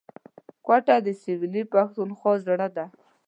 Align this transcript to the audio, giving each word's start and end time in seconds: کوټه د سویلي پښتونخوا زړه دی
کوټه 0.65 0.95
د 1.05 1.07
سویلي 1.21 1.63
پښتونخوا 1.71 2.31
زړه 2.45 2.67
دی 2.75 2.85